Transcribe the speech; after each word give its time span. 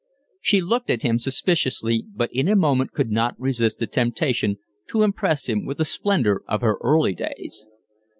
She 0.41 0.61
looked 0.61 0.89
at 0.89 1.03
him 1.03 1.19
suspiciously, 1.19 2.05
but 2.15 2.33
in 2.33 2.47
a 2.47 2.55
moment 2.55 2.91
could 2.91 3.11
not 3.11 3.39
resist 3.39 3.77
the 3.77 3.85
temptation 3.85 4.57
to 4.87 5.03
impress 5.03 5.47
him 5.47 5.63
with 5.63 5.77
the 5.77 5.85
splendour 5.85 6.41
of 6.47 6.61
her 6.61 6.79
early 6.81 7.13
days. 7.13 7.67